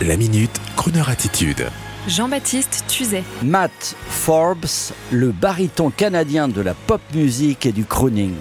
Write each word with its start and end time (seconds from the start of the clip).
La 0.00 0.16
minute, 0.16 0.60
Kroneur 0.74 1.10
attitude. 1.10 1.68
Jean-Baptiste 2.08 2.84
Tuzet. 2.88 3.22
Matt 3.44 3.94
Forbes, 4.08 4.92
le 5.12 5.30
baryton 5.30 5.90
canadien 5.90 6.48
de 6.48 6.60
la 6.60 6.74
pop 6.74 7.00
musique 7.14 7.66
et 7.66 7.72
du 7.72 7.84
crooning. 7.84 8.34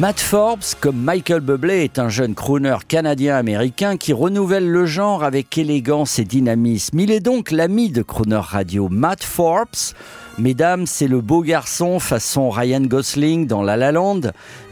Matt 0.00 0.20
Forbes, 0.20 0.74
comme 0.80 1.00
Michael 1.00 1.40
Bublé, 1.40 1.84
est 1.84 1.98
un 1.98 2.10
jeune 2.10 2.34
crooner 2.34 2.76
canadien-américain 2.86 3.96
qui 3.96 4.12
renouvelle 4.12 4.68
le 4.68 4.84
genre 4.84 5.24
avec 5.24 5.56
élégance 5.56 6.18
et 6.18 6.24
dynamisme. 6.24 6.98
Il 6.98 7.10
est 7.10 7.20
donc 7.20 7.50
l'ami 7.50 7.90
de 7.90 8.02
Crooner 8.02 8.40
Radio. 8.42 8.88
Matt 8.90 9.24
Forbes 9.24 9.94
Mesdames, 10.36 10.84
c'est 10.88 11.06
le 11.06 11.20
beau 11.20 11.42
garçon 11.42 12.00
façon 12.00 12.50
Ryan 12.50 12.80
Gosling 12.80 13.46
dans 13.46 13.62
La 13.62 13.76
La 13.76 13.92
Land, 13.92 14.22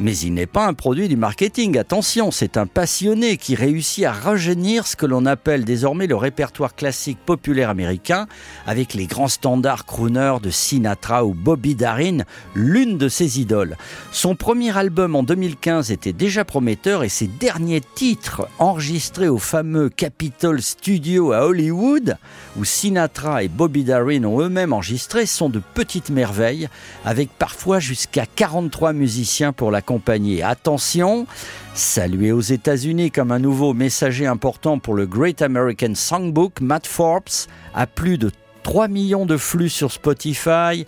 mais 0.00 0.18
il 0.18 0.34
n'est 0.34 0.46
pas 0.46 0.66
un 0.66 0.74
produit 0.74 1.06
du 1.06 1.16
marketing. 1.16 1.79
Attention, 1.79 2.32
c'est 2.32 2.56
un 2.56 2.66
passionné 2.66 3.36
qui 3.36 3.54
réussit 3.54 4.04
à 4.04 4.11
rajeunir 4.11 4.88
ce 4.88 4.96
que 4.96 5.06
l'on 5.06 5.25
appelle 5.25 5.64
désormais 5.64 6.08
le 6.08 6.16
répertoire 6.16 6.75
classique 6.75 7.18
populaire 7.25 7.71
américain, 7.71 8.26
avec 8.66 8.93
les 8.93 9.07
grands 9.07 9.29
standards 9.29 9.86
crooners 9.86 10.38
de 10.43 10.50
Sinatra 10.50 11.25
ou 11.25 11.32
Bobby 11.32 11.76
Darin, 11.76 12.24
l'une 12.57 12.99
de 12.99 13.08
ses 13.08 13.38
idoles. 13.38 13.76
Son 14.10 14.35
premier 14.35 14.76
album 14.76 15.14
en 15.14 15.22
2015 15.22 15.93
était 15.93 16.13
déjà 16.13 16.44
prometteur 16.44 17.04
et 17.04 17.08
ses 17.08 17.29
derniers 17.29 17.82
titres, 17.94 18.49
enregistrés 18.58 19.29
au 19.29 19.38
fameux 19.38 19.90
Capitol 19.90 20.60
Studio 20.60 21.30
à 21.30 21.46
Hollywood, 21.46 22.16
où 22.57 22.64
Sinatra 22.64 23.44
et 23.44 23.49
Bobby 23.49 23.85
Darin 23.85 24.24
ont 24.24 24.40
eux-mêmes 24.40 24.72
enregistré, 24.72 25.24
sont 25.24 25.51
de 25.52 25.61
petites 25.74 26.11
merveilles, 26.11 26.68
avec 27.04 27.30
parfois 27.30 27.79
jusqu'à 27.79 28.26
43 28.26 28.93
musiciens 28.93 29.52
pour 29.52 29.70
l'accompagner. 29.70 30.43
Attention, 30.43 31.26
salué 31.74 32.33
aux 32.33 32.41
États-Unis 32.41 33.12
comme 33.12 33.30
un 33.30 33.38
nouveau 33.38 33.74
messager 33.74 34.27
important 34.27 34.78
pour 34.80 34.94
le 34.94 35.06
Great 35.06 35.42
American 35.42 35.94
Songbook, 35.94 36.60
Matt 36.60 36.86
Forbes 36.86 37.46
a 37.74 37.86
plus 37.86 38.18
de 38.18 38.30
3 38.62 38.88
millions 38.88 39.27
de 39.27 39.36
flux 39.36 39.68
sur 39.68 39.92
Spotify. 39.92 40.86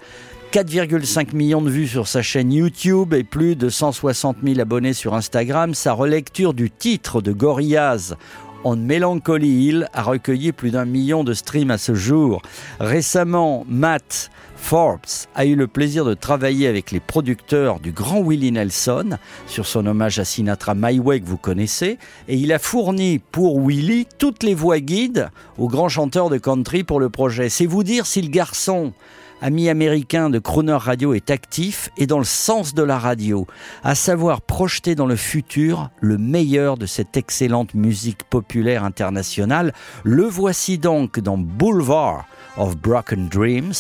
4,5 0.53 1.35
millions 1.35 1.63
de 1.63 1.69
vues 1.69 1.89
sur 1.89 2.07
sa 2.07 2.23
chaîne 2.23 2.53
YouTube 2.53 3.13
et 3.13 3.25
plus 3.25 3.57
de 3.57 3.69
160 3.69 4.37
000 4.45 4.61
abonnés 4.61 4.93
sur 4.93 5.15
Instagram. 5.15 5.75
Sa 5.75 5.93
relecture 5.93 6.55
du 6.55 6.71
titre 6.71 7.21
de 7.21 7.33
Gorillaz 7.33 8.15
On 8.63 8.77
Melancholy 8.77 9.49
Hill 9.49 9.89
a 9.93 10.03
recueilli 10.03 10.53
plus 10.53 10.71
d'un 10.71 10.85
million 10.85 11.25
de 11.25 11.35
streams 11.35 11.73
à 11.73 11.79
ce 11.79 11.97
jour. 11.97 12.41
Récemment, 12.79 13.67
Matt 13.69 14.31
Forbes 14.65 15.29
a 15.35 15.45
eu 15.45 15.57
le 15.57 15.67
plaisir 15.67 16.07
de 16.07 16.15
travailler 16.15 16.69
avec 16.69 16.91
les 16.91 16.99
producteurs 16.99 17.81
du 17.81 17.93
grand 17.93 18.21
Willie 18.21 18.51
Nelson 18.51 19.19
sur 19.47 19.67
son 19.67 19.85
hommage 19.85 20.19
à 20.19 20.25
Sinatra 20.25 20.75
My 20.75 20.99
Way 20.99 21.21
que 21.21 21.27
vous 21.27 21.37
connaissez 21.37 21.99
et 22.29 22.37
il 22.37 22.51
a 22.51 22.59
fourni 22.59 23.19
pour 23.19 23.59
Willie 23.59 24.07
toutes 24.17 24.43
les 24.43 24.55
voix 24.55 24.81
guides 24.81 25.29
aux 25.59 25.69
grands 25.69 25.91
chanteurs 25.91 26.31
de 26.31 26.39
country 26.39 26.83
pour 26.83 26.99
le 26.99 27.11
projet. 27.11 27.51
C'est 27.51 27.67
vous 27.67 27.85
dire 27.85 28.07
si 28.07 28.23
le 28.23 28.29
garçon 28.29 28.95
ami 29.45 29.69
américain 29.69 30.31
de 30.31 30.39
Crooner 30.39 30.79
Radio 30.81 31.13
est 31.13 31.31
actif 31.31 31.91
et 31.99 32.07
dans 32.07 32.17
le 32.17 32.25
sens 32.25 32.73
de 32.73 32.83
la 32.83 32.99
radio, 32.99 33.47
à 33.83 33.95
savoir 33.95 34.41
projeter 34.41 34.95
dans 34.95 35.05
le 35.05 35.17
futur 35.17 35.91
le 36.01 36.17
meilleur 36.17 36.79
de 36.79 36.87
cette 36.87 37.19
excellente 37.19 37.75
musique 37.75 38.25
populaire 38.25 38.85
internationale. 38.85 39.75
Le 40.03 40.25
voici 40.25 40.79
donc 40.79 41.21
dans 41.21 41.37
Boulevard 41.37 42.25
of 42.57 42.79
Broken 42.79 43.29
Dreams, 43.29 43.75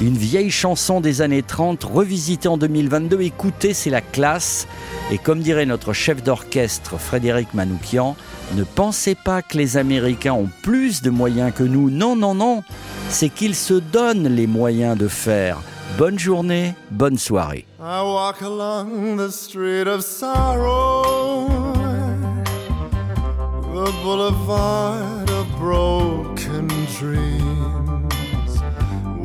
une 0.00 0.16
vieille 0.16 0.50
chanson 0.50 1.02
des 1.02 1.20
années 1.20 1.42
30 1.42 1.84
revisitée 1.84 2.48
en 2.48 2.56
2022. 2.56 3.20
Écoutez, 3.20 3.74
c'est 3.74 3.90
la 3.90 4.00
classe. 4.00 4.66
Et 5.12 5.18
comme 5.18 5.40
dirait 5.40 5.66
notre 5.66 5.92
chef 5.92 6.22
d'orchestre 6.22 6.98
Frédéric 6.98 7.52
Manoukian, 7.52 8.16
ne 8.54 8.64
pensez 8.64 9.14
pas 9.14 9.42
que 9.42 9.56
les 9.56 9.76
Américains 9.76 10.32
ont 10.32 10.48
plus 10.62 11.02
de 11.02 11.10
moyens 11.10 11.52
que 11.54 11.62
nous. 11.62 11.90
Non, 11.90 12.16
non, 12.16 12.34
non. 12.34 12.62
C'est 13.08 13.28
qu'ils 13.28 13.54
se 13.54 13.74
donnent 13.74 14.28
les 14.28 14.46
moyens 14.46 14.96
de 14.96 15.08
faire. 15.08 15.58
Bonne 15.98 16.18
journée, 16.18 16.74
bonne 16.90 17.18
soirée. 17.18 17.66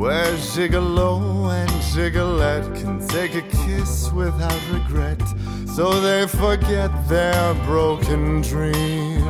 Where 0.05 0.33
gigolo 0.53 1.49
and 1.49 1.81
gigolette 1.81 2.63
can 2.75 2.99
take 3.07 3.33
a 3.33 3.41
kiss 3.41 4.11
without 4.11 4.61
regret, 4.71 5.19
so 5.75 5.99
they 5.99 6.27
forget 6.27 6.91
their 7.09 7.55
broken 7.65 8.39
dreams. 8.41 9.25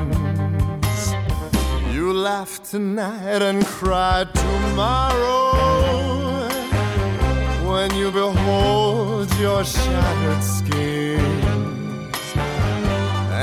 You 1.94 2.12
laugh 2.12 2.62
tonight 2.70 3.42
and 3.42 3.66
cry 3.66 4.26
tomorrow 4.34 5.54
when 7.70 7.96
you 7.96 8.12
behold 8.12 9.34
your 9.40 9.64
shattered. 9.64 10.65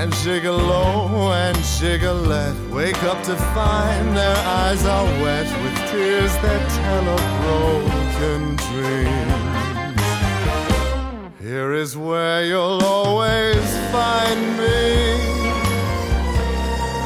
And 0.02 0.12
gigolo 0.14 1.30
and 1.32 1.56
gigolette 1.78 2.56
wake 2.72 3.00
up 3.04 3.22
to 3.22 3.36
find 3.54 4.16
their 4.16 4.36
eyes 4.36 4.84
are 4.84 5.04
wet 5.22 5.46
with 5.62 5.76
tears 5.92 6.34
that 6.42 6.62
tell 6.78 7.06
of 7.16 7.22
broken 7.44 8.56
dreams. 8.66 9.92
Here 11.40 11.72
is 11.72 11.96
where 11.96 12.44
you'll 12.44 12.82
always 12.82 13.64
find 13.92 14.40
me 14.58 15.20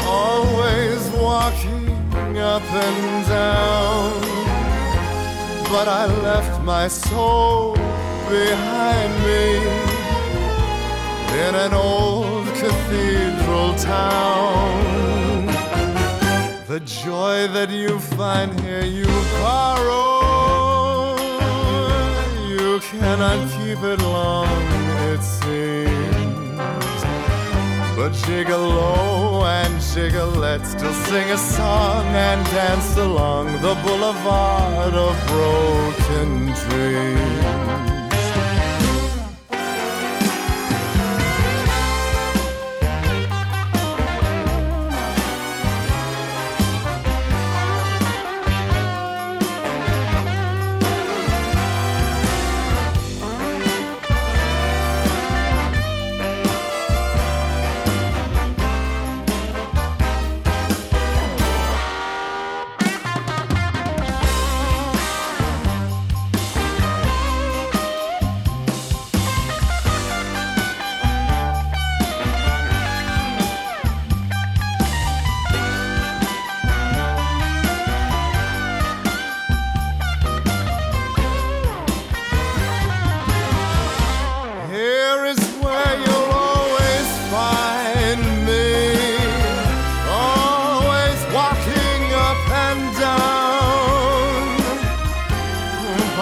always 0.07 1.07
walking 1.21 2.39
up 2.39 2.63
and 2.63 3.27
down. 3.28 4.21
But 5.69 5.87
I 5.87 6.07
left 6.23 6.63
my 6.63 6.89
soul 6.89 7.75
behind 7.75 9.13
me 9.27 9.97
in 11.45 11.55
an 11.55 11.75
old 11.75 12.36
cathedral 12.87 13.75
town. 13.75 15.47
The 16.67 16.81
joy 16.81 17.49
that 17.49 17.71
you 17.71 17.99
find 17.99 18.59
here, 18.61 18.85
you 18.85 19.07
borrow. 19.41 21.17
You 22.49 22.81
cannot 22.81 23.39
keep 23.53 23.83
it 23.83 24.01
long, 24.03 24.63
it 25.13 25.23
seems. 25.23 26.57
But 27.97 28.13
gigolo 28.13 29.45
and 29.45 29.81
gigolette 29.81 30.67
still 30.67 30.93
sing 30.93 31.31
a 31.31 31.39
song 31.39 32.05
and 32.07 32.45
dance 32.47 32.97
along 32.99 33.47
the 33.63 33.75
boulevard 33.83 34.95
of 34.95 35.15
broken 35.27 36.53
dreams. 36.69 37.96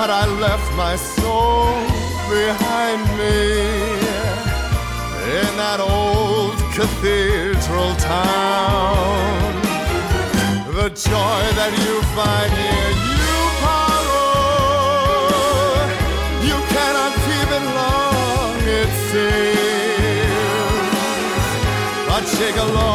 But 0.06 0.12
I 0.12 0.27
left 0.39 0.71
my 0.77 0.97
soul 0.97 1.65
behind 2.29 3.01
me 3.17 3.41
in 5.41 5.51
that 5.56 5.81
old 5.81 6.59
cathedral 6.77 7.93
town. 7.97 9.55
The 10.77 10.89
joy 11.09 11.43
that 11.59 11.73
you 11.85 11.95
find 12.12 12.53
here, 12.53 12.93
you 13.17 13.37
borrow. 13.65 15.09
You 16.49 16.59
cannot 16.75 17.12
keep 17.25 17.49
it 17.59 17.67
long, 17.81 18.57
it 18.81 18.91
seems. 19.09 20.35
But 22.09 22.25
gigolo 22.37 22.93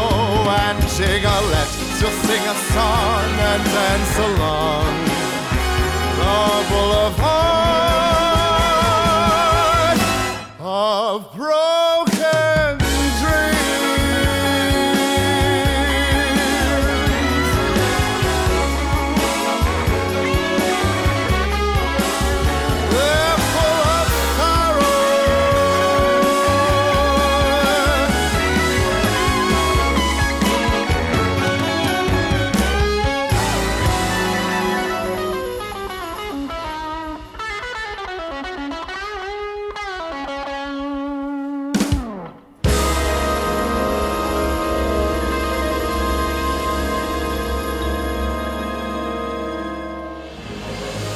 and 0.61 0.79
gigolette 0.93 1.73
to 2.01 2.07
sing 2.21 2.43
a 2.53 2.57
song 2.69 3.29
and 3.49 3.61
dance 3.73 4.15
along 4.29 5.18
novel 6.19 6.91
of 7.05 7.17
heart. 7.17 7.68